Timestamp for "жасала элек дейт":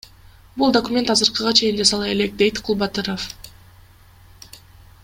1.81-2.65